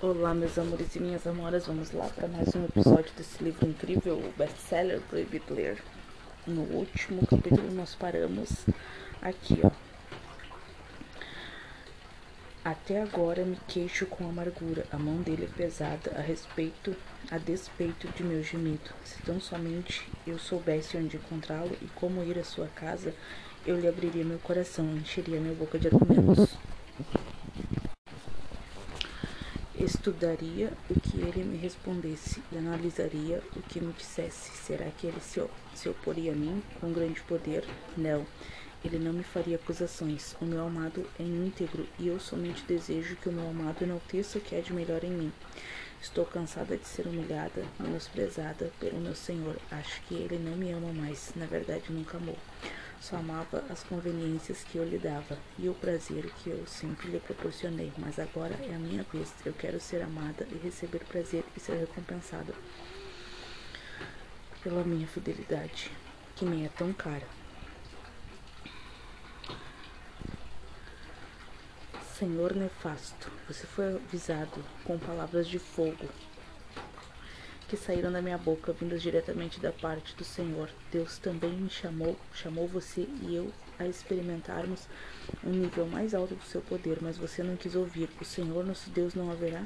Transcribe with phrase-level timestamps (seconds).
[0.00, 4.16] Olá, meus amores e minhas amoras, vamos lá para mais um episódio desse livro incrível,
[4.16, 5.82] o best-seller Proibido Ler.
[6.46, 8.64] No último capítulo nós paramos
[9.20, 9.72] aqui, ó.
[12.64, 16.94] Até agora me queixo com amargura, a mão dele é pesada a respeito,
[17.28, 18.90] a despeito de meu gemido.
[19.04, 23.12] Se tão somente eu soubesse onde encontrá-lo e como ir à sua casa,
[23.66, 26.56] eu lhe abriria meu coração, encheria minha boca de argumentos.
[29.80, 34.50] Estudaria o que ele me respondesse e analisaria o que me dissesse.
[34.50, 35.40] Será que ele se,
[35.72, 37.64] se oporia a mim com grande poder?
[37.96, 38.26] Não.
[38.84, 40.34] Ele não me faria acusações.
[40.40, 44.40] O meu amado é íntegro e eu somente desejo que o meu amado enalteça o
[44.40, 45.32] que há de melhor em mim.
[46.02, 49.56] Estou cansada de ser humilhada, menosprezada pelo meu Senhor.
[49.70, 51.30] Acho que ele não me ama mais.
[51.36, 52.36] Na verdade, nunca amou.
[53.00, 57.20] Só amava as conveniências que eu lhe dava e o prazer que eu sempre lhe
[57.20, 57.92] proporcionei.
[57.96, 59.32] Mas agora é a minha vez.
[59.44, 62.52] Eu quero ser amada e receber prazer e ser recompensada
[64.62, 65.90] pela minha fidelidade,
[66.34, 67.26] que me é tão cara.
[72.18, 76.08] Senhor nefasto, você foi avisado com palavras de fogo
[77.68, 80.70] que saíram da minha boca, vindas diretamente da parte do Senhor.
[80.90, 84.88] Deus também me chamou, chamou você e eu a experimentarmos
[85.44, 88.08] um nível mais alto do seu poder, mas você não quis ouvir.
[88.20, 89.64] O Senhor nosso Deus não haverá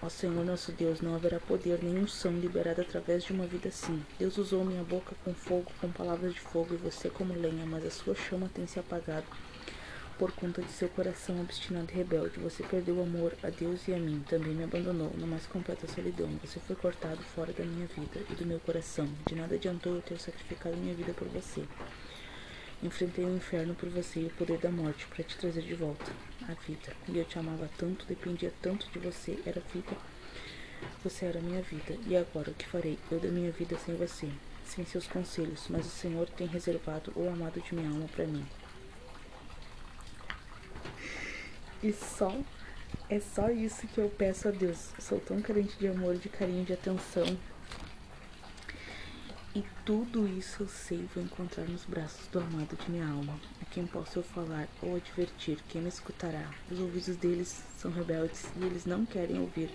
[0.00, 4.00] Ó Senhor nosso Deus, não haverá poder nenhum som liberado através de uma vida assim.
[4.16, 7.84] Deus usou minha boca com fogo, com palavras de fogo, e você como lenha, mas
[7.84, 9.26] a sua chama tem se apagado
[10.18, 12.40] por conta de seu coração obstinado e rebelde.
[12.40, 14.24] Você perdeu o amor a Deus e a mim.
[14.28, 16.28] Também me abandonou na mais completa solidão.
[16.44, 19.08] Você foi cortado fora da minha vida e do meu coração.
[19.26, 21.62] De nada adiantou eu ter sacrificado minha vida por você.
[22.82, 26.10] Enfrentei o inferno por você e o poder da morte para te trazer de volta
[26.48, 26.92] à vida.
[27.08, 29.38] E eu te amava tanto, dependia tanto de você.
[29.46, 29.96] Era vida.
[31.04, 31.96] Você era minha vida.
[32.06, 32.98] E agora o que farei?
[33.10, 34.28] Eu da minha vida sem você,
[34.64, 35.66] sem seus conselhos.
[35.70, 38.44] Mas o Senhor tem reservado o amado de minha alma para mim.
[41.82, 42.36] E só
[43.08, 44.90] é só isso que eu peço a Deus.
[44.96, 47.24] Eu sou tão carente de amor, de carinho, de atenção.
[49.54, 53.38] E tudo isso eu sei vou encontrar nos braços do amado de minha alma.
[53.62, 56.50] A quem posso eu falar ou advertir, quem me escutará.
[56.70, 59.70] Os ouvidos deles são rebeldes e eles não querem ouvir.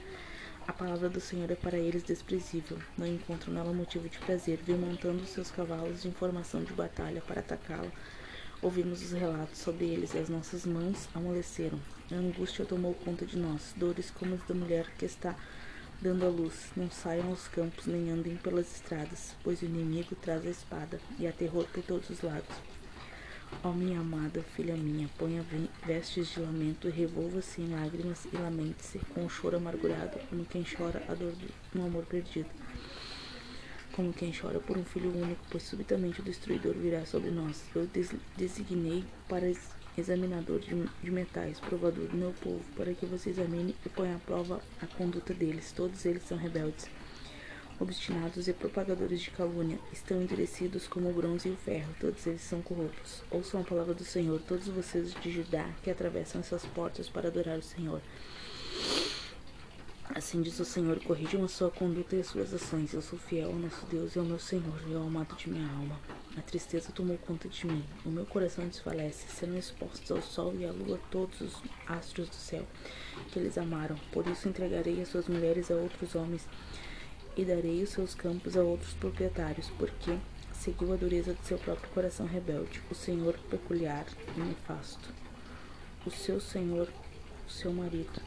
[0.67, 2.77] A palavra do Senhor é para eles desprezível.
[2.97, 4.59] Não encontram nela motivo de prazer.
[4.63, 7.91] Vêm montando seus cavalos de informação de batalha para atacá-la
[8.63, 11.77] Ouvimos os relatos sobre eles e as nossas mãos amoleceram.
[12.09, 15.35] A angústia tomou conta de nós, dores como as da mulher que está
[16.01, 16.71] dando a luz.
[16.73, 21.27] Não saiam aos campos nem andem pelas estradas, pois o inimigo traz a espada e
[21.27, 22.55] há terror por todos os lados.
[23.61, 25.45] Ó oh, minha amada filha minha, ponha
[25.85, 30.63] vestes de lamento e revolva-se em lágrimas e lamente-se com o choro amargurado, como quem
[30.63, 31.33] chora a dor
[31.73, 32.49] do amor perdido
[33.95, 37.63] como quem chora por um filho único, pois subitamente o destruidor virá sobre nós.
[37.75, 39.51] Eu des designei para
[39.97, 44.19] examinador de, de, metais, provador do meu povo, para que você examine e ponha à
[44.19, 45.71] prova a conduta deles.
[45.71, 46.89] Todos eles são rebeldes,
[47.79, 49.79] obstinados e propagadores de calúnia.
[49.91, 51.93] Estão endurecidos como o bronze e o ferro.
[51.99, 53.23] Todos eles são corruptos.
[53.29, 57.59] Ouçam a palavra do Senhor, todos vocês de Judá que atravessam essas portas para adorar
[57.59, 58.01] o Senhor.
[60.15, 62.93] Assim diz o Senhor, corrijam a sua conduta e as suas ações.
[62.93, 65.67] Eu sou fiel ao nosso Deus e ao meu Senhor, e ao amado de minha
[65.67, 65.99] alma.
[66.37, 67.83] A tristeza tomou conta de mim.
[68.05, 72.35] O meu coração desfalece, sendo expostos ao sol e à lua todos os astros do
[72.35, 72.63] céu
[73.31, 73.95] que eles amaram.
[74.11, 76.47] Por isso entregarei as suas mulheres a outros homens
[77.35, 80.15] e darei os seus campos a outros proprietários, porque
[80.53, 82.83] seguiu a dureza de seu próprio coração rebelde.
[82.91, 84.05] O Senhor peculiar
[84.37, 85.09] e nefasto.
[86.05, 86.87] O seu Senhor,
[87.47, 88.21] o seu marido.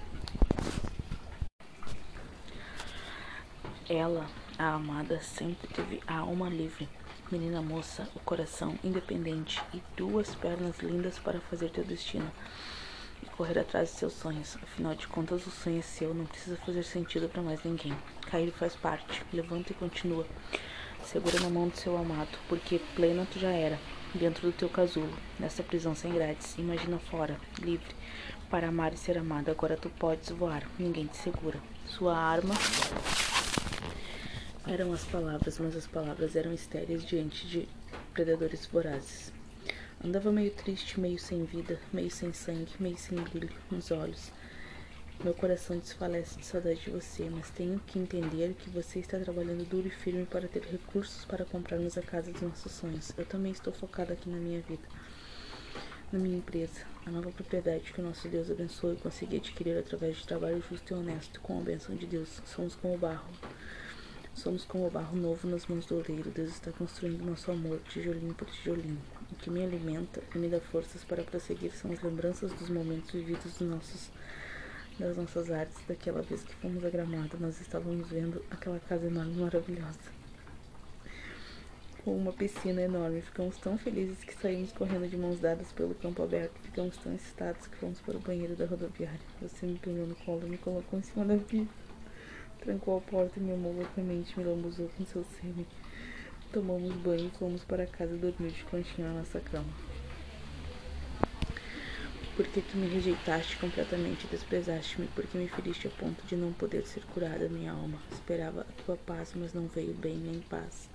[3.89, 4.27] Ela,
[4.59, 6.89] a amada, sempre teve a alma livre,
[7.31, 12.29] menina moça, o coração independente e duas pernas lindas para fazer teu destino
[13.23, 14.57] e correr atrás de seus sonhos.
[14.61, 17.97] Afinal de contas, o sonho é seu, não precisa fazer sentido para mais ninguém.
[18.29, 19.23] Cair faz parte.
[19.33, 20.27] Levanta e continua.
[21.05, 23.79] Segura na mão do seu amado, porque plena tu já era,
[24.13, 26.59] dentro do teu casulo, nessa prisão sem grades.
[26.59, 27.95] Imagina fora, livre,
[28.51, 29.49] para amar e ser amado.
[29.49, 31.61] Agora tu podes voar, ninguém te segura.
[31.87, 32.57] Sua arma
[34.67, 37.69] eram as palavras, mas as palavras eram estéreis diante de
[38.13, 39.33] predadores vorazes.
[40.05, 44.33] Andava meio triste, meio sem vida, meio sem sangue, meio sem brilho nos olhos.
[45.23, 49.67] Meu coração desfalece de saudade de você, mas tenho que entender que você está trabalhando
[49.67, 53.13] duro e firme para ter recursos para comprarmos a casa dos nossos sonhos.
[53.17, 54.87] Eu também estou focada aqui na minha vida,
[56.13, 60.17] na minha empresa, A nova propriedade que o nosso Deus abençoou e consegui adquirir através
[60.17, 62.43] de trabalho justo e honesto, com a bênção de Deus.
[62.45, 63.31] Somos como barro.
[64.37, 66.31] Somos como barro novo nas mãos do oleiro.
[66.31, 69.01] Deus está construindo nosso amor, tijolinho por tijolinho.
[69.33, 73.11] O que me alimenta e me dá forças para prosseguir são as lembranças dos momentos
[73.11, 74.11] vividos dos nossos
[74.99, 79.37] das nossas artes, daquela vez que fomos a Gramado, nós estávamos vendo aquela casa enorme
[79.37, 80.17] maravilhosa
[82.07, 83.21] com uma piscina enorme.
[83.21, 86.55] Ficamos tão felizes que saímos correndo de mãos dadas pelo campo aberto.
[86.63, 89.19] Ficamos tão excitados que fomos para o banheiro da rodoviária.
[89.43, 91.67] Você me pegou no colo e me colocou em cima da pia.
[92.67, 95.65] Trancou a porta e me amou loucamente, me lambuzou com seu sêmen.
[96.53, 99.73] Tomamos banho e fomos para casa dormir de conchinha na nossa cama.
[102.35, 107.05] Porque tu me rejeitaste completamente, desprezaste-me, porque me feriste a ponto de não poder ser
[107.05, 108.01] curada minha alma.
[108.11, 110.89] Esperava a tua paz, mas não veio bem nem paz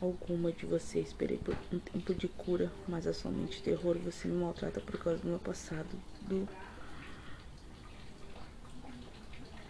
[0.00, 1.00] alguma de você.
[1.00, 3.98] Esperei por um tempo de cura, mas é somente terror.
[4.04, 5.88] Você me maltrata por causa do meu passado,
[6.22, 6.48] do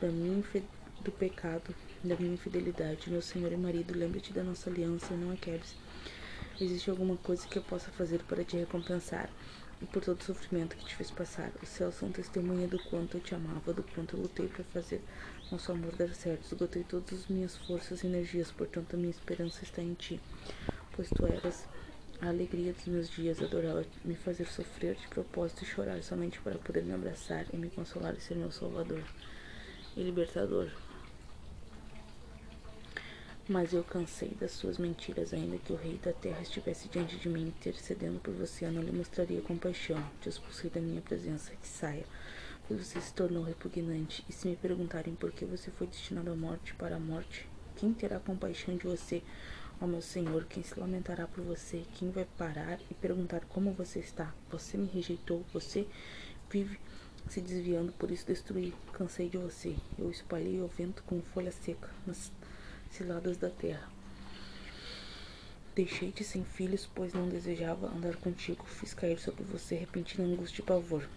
[0.01, 0.39] da minha
[1.03, 3.11] do pecado, da minha infidelidade.
[3.11, 5.75] Meu Senhor e marido, lembre-te da nossa aliança não a quebres.
[6.61, 9.31] Existe alguma coisa que eu possa fazer para te recompensar
[9.81, 11.53] e por todo o sofrimento que te fez passar?
[11.63, 15.01] Os céus são testemunha do quanto eu te amava, do quanto eu lutei para fazer
[15.53, 16.45] nosso amor dar certo.
[16.45, 20.21] Esgotei todas as minhas forças e energias, portanto a minha esperança está em ti,
[20.97, 21.65] pois tu eras
[22.21, 23.41] a alegria dos meus dias.
[23.41, 27.71] Adorava me fazer sofrer de propósito e chorar somente para poder me abraçar e me
[27.71, 29.05] consolar e ser meu salvador
[29.97, 30.69] e libertador.
[33.49, 37.31] Mas eu cansei das suas mentiras, ainda que o rei da terra estivesse diante de
[37.31, 40.05] mim, intercedendo por você, eu não lhe mostraria compaixão.
[40.21, 42.05] Te expulsei da minha presença, que saia,
[42.67, 44.23] pois você se tornou repugnante.
[44.29, 47.95] E se me perguntarem por que você foi destinado à morte para a morte, quem
[47.95, 49.23] terá compaixão de você?
[49.81, 51.85] Ó meu Senhor, quem se lamentará por você?
[51.95, 54.35] Quem vai parar e perguntar como você está?
[54.51, 55.87] Você me rejeitou, você
[56.51, 56.79] vive
[57.31, 58.75] se desviando, por isso destruí.
[58.93, 59.75] Cansei de você.
[59.99, 62.31] Eu espalhei o vento com folha seca nas
[62.91, 63.89] ciladas da terra.
[65.75, 68.65] Deixei-te sem filhos, pois não desejava andar contigo.
[68.67, 71.09] Fiz cair sobre você repentina angústia e pavor.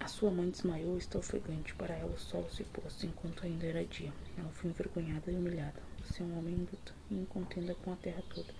[0.00, 1.74] A sua mãe desmaiou está ofegante.
[1.74, 4.12] Para ela o sol se pôs enquanto ainda era dia.
[4.36, 5.80] Ela foi envergonhada e humilhada.
[6.04, 8.52] Você é um homem em luta e em contenda com a terra toda.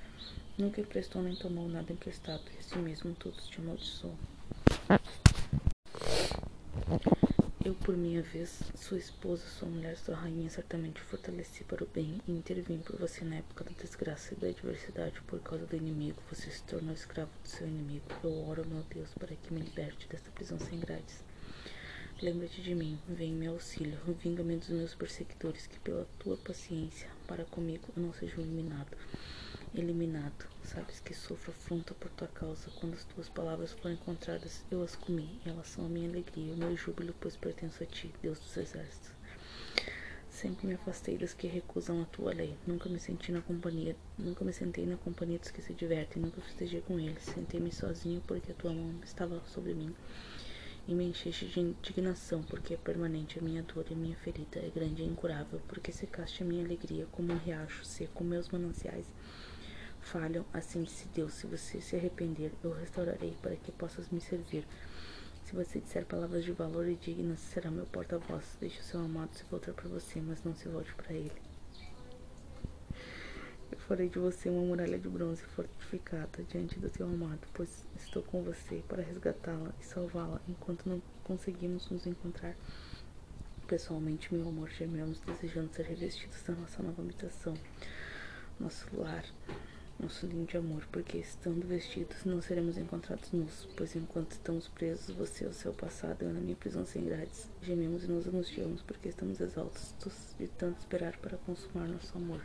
[0.58, 4.16] Nunca emprestou nem tomou nada emprestado, e assim mesmo todos te amaldiçoam.
[7.66, 12.20] Eu, por minha vez, sua esposa, sua mulher, sua rainha, certamente fortaleci para o bem
[12.24, 16.22] e intervim por você na época da desgraça e da adversidade por causa do inimigo.
[16.30, 18.04] Você se tornou escravo do seu inimigo.
[18.22, 21.24] Eu oro, meu Deus, para que me liberte desta prisão sem grades.
[22.22, 27.15] Lembra-te de mim, vem em meu auxílio, vinga-me dos meus perseguidores, que pela tua paciência
[27.26, 28.96] para comigo eu não seja eliminado
[29.74, 30.46] eliminado.
[30.62, 32.70] Sabes que sofro afronta por tua causa.
[32.80, 36.56] Quando as tuas palavras foram encontradas, eu as comi, elas são a minha alegria, o
[36.56, 39.10] meu júbilo, pois pertenço a ti, Deus dos exércitos.
[40.30, 42.56] Sempre me afastei dos que recusam a tua lei.
[42.66, 46.40] Nunca me senti na companhia, nunca me sentei na companhia dos que se divertem, nunca
[46.42, 47.22] festejei com eles.
[47.22, 49.94] Sentei-me sozinho porque a tua mão estava sobre mim.
[50.88, 54.60] E me encheste de indignação, porque é permanente a minha dor e a minha ferida
[54.60, 59.06] é grande e incurável, porque secaste a minha alegria como um riacho seco meus mananciais
[60.06, 64.64] falham, assim disse Deus, se você se arrepender, eu restaurarei para que possas me servir.
[65.44, 68.56] Se você disser palavras de valor e dignas, será meu porta-voz.
[68.60, 71.55] Deixe o seu amado se voltar para você, mas não se volte para ele.
[73.70, 78.22] Eu farei de você uma muralha de bronze fortificada diante do teu amado, pois estou
[78.22, 82.56] com você para resgatá-la e salvá-la enquanto não conseguimos nos encontrar.
[83.66, 87.54] Pessoalmente, meu amor, gememos desejando ser revestidos da nossa nova habitação,
[88.60, 89.24] nosso lar
[89.98, 95.14] nosso ninho de amor, porque estando vestidos não seremos encontrados nus, pois enquanto estamos presos,
[95.14, 99.08] você o seu passado, eu na minha prisão sem grades, gememos e nos angustiamos, porque
[99.08, 102.42] estamos exaustos de tanto esperar para consumar nosso amor.